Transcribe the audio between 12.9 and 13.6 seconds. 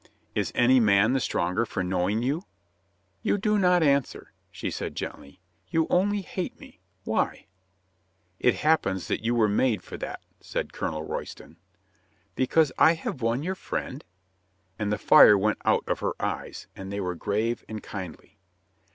have won your